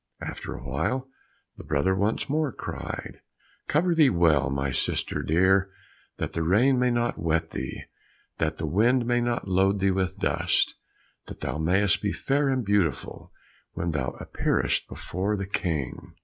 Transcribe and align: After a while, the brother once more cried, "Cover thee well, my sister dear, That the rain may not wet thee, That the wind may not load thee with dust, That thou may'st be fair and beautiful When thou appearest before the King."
After 0.23 0.55
a 0.55 0.63
while, 0.63 1.07
the 1.57 1.63
brother 1.63 1.93
once 1.93 2.27
more 2.27 2.51
cried, 2.51 3.21
"Cover 3.67 3.93
thee 3.93 4.09
well, 4.09 4.49
my 4.49 4.71
sister 4.71 5.21
dear, 5.21 5.71
That 6.17 6.33
the 6.33 6.41
rain 6.41 6.79
may 6.79 6.89
not 6.89 7.19
wet 7.19 7.51
thee, 7.51 7.83
That 8.39 8.57
the 8.57 8.65
wind 8.65 9.05
may 9.05 9.21
not 9.21 9.47
load 9.47 9.77
thee 9.77 9.91
with 9.91 10.17
dust, 10.17 10.73
That 11.27 11.41
thou 11.41 11.59
may'st 11.59 12.01
be 12.01 12.13
fair 12.13 12.49
and 12.49 12.65
beautiful 12.65 13.31
When 13.73 13.91
thou 13.91 14.17
appearest 14.19 14.87
before 14.89 15.37
the 15.37 15.45
King." 15.45 16.15